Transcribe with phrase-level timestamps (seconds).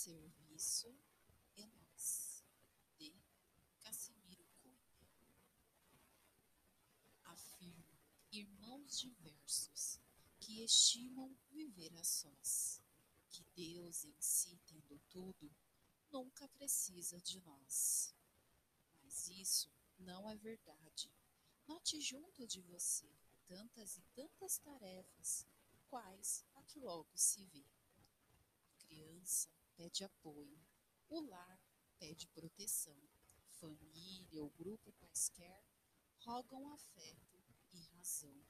[0.00, 0.88] Isso
[1.58, 2.42] é Nós,
[2.96, 3.14] de
[3.80, 4.96] Cassimiro Cunha.
[7.24, 7.98] Afirmo,
[8.32, 10.00] irmãos diversos,
[10.38, 12.80] que estimam viver a sós,
[13.28, 15.54] que Deus em si tendo tudo,
[16.10, 18.14] nunca precisa de nós.
[19.02, 21.12] Mas isso não é verdade.
[21.68, 23.06] Note junto de você
[23.46, 25.46] tantas e tantas tarefas,
[25.88, 27.66] quais a que logo se vê.
[28.78, 30.62] Criança pede apoio,
[31.08, 31.58] o lar
[31.98, 33.00] pede proteção,
[33.48, 35.64] família ou grupo quaisquer
[36.18, 38.46] rogam afeto e razão.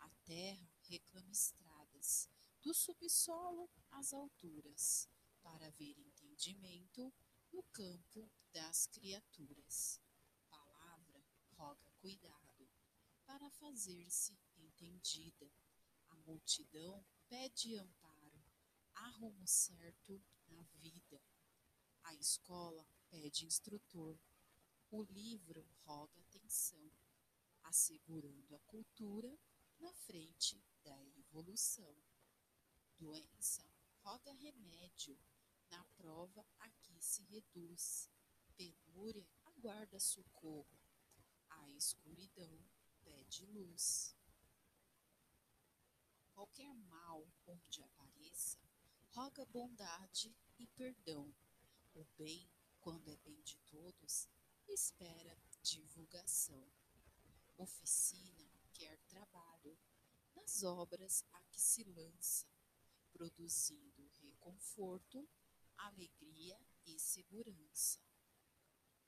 [0.00, 2.28] A terra reclama estradas,
[2.60, 5.08] do subsolo às alturas,
[5.44, 7.14] para ver entendimento
[7.52, 10.00] no campo das criaturas.
[10.50, 12.68] Palavra roga cuidado,
[13.24, 15.48] para fazer-se entendida.
[16.08, 18.07] A multidão pede amparo,
[19.04, 21.20] arrumo certo na vida.
[22.02, 24.18] A escola pede instrutor,
[24.90, 26.90] o livro roga atenção,
[27.62, 29.38] assegurando a cultura
[29.78, 31.94] na frente da evolução.
[32.98, 33.64] Doença
[34.02, 35.18] roga remédio,
[35.70, 38.10] na prova aqui se reduz.
[38.56, 40.78] Penúria aguarda socorro,
[41.50, 42.58] a escuridão
[43.04, 44.16] pede luz.
[46.32, 48.58] Qualquer mal onde apareça,
[49.28, 51.30] roga bondade e perdão.
[51.94, 54.26] O bem, quando é bem de todos,
[54.66, 56.66] espera divulgação.
[57.58, 59.78] Oficina quer trabalho,
[60.34, 62.46] nas obras a que se lança,
[63.12, 65.28] produzindo reconforto,
[65.76, 68.00] alegria e segurança.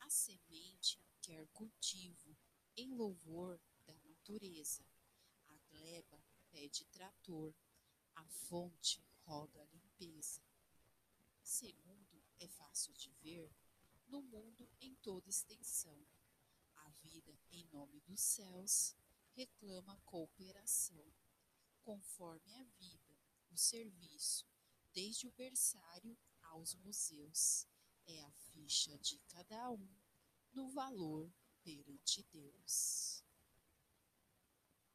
[0.00, 2.34] A semente quer cultivo
[2.74, 4.82] em louvor da natureza.
[5.48, 7.54] A gleba pede trator,
[8.14, 10.40] a fonte roga limpeza.
[11.42, 13.52] Segundo é fácil de ver,
[14.06, 16.06] no mundo em toda extensão.
[16.76, 18.96] A vida em nome dos céus
[19.34, 21.12] reclama cooperação.
[21.82, 23.18] Conforme a vida,
[23.50, 24.46] o serviço,
[24.92, 27.66] desde o berçário aos museus,
[28.06, 29.88] é a ficha de cada um
[30.52, 31.32] no valor
[31.62, 33.15] perante Deus.